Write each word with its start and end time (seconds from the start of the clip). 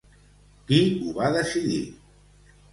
Qui 0.71 0.79
ho 0.97 1.13
va 1.19 1.31
decidir? 1.37 1.81